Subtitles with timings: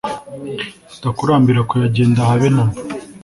[0.95, 2.77] atakurambira kuyagenda habe namba